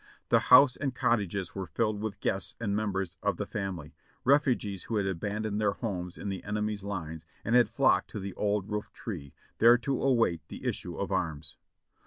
The 0.29 0.39
house 0.49 0.75
and 0.77 0.95
cottages 0.95 1.53
were 1.53 1.67
filled 1.67 2.01
with 2.01 2.21
guests 2.21 2.55
and 2.59 2.75
members 2.75 3.17
of 3.21 3.37
the 3.37 3.45
family, 3.45 3.93
refugees 4.23 4.85
who 4.85 4.95
had 4.95 5.05
abandoned 5.05 5.61
their 5.61 5.73
homes 5.73 6.17
in 6.17 6.29
the 6.29 6.41
enem3^'s 6.41 6.83
lines 6.83 7.27
and 7.45 7.53
had 7.53 7.69
flocked 7.69 8.09
to 8.09 8.19
the 8.19 8.33
old 8.33 8.67
roof 8.71 8.91
tree, 8.93 9.31
there 9.59 9.77
to 9.77 10.01
await 10.01 10.41
the 10.47 10.65
issue 10.65 10.97
of 10.97 11.11
arms. 11.11 11.55